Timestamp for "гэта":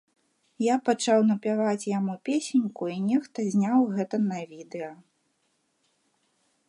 3.99-4.15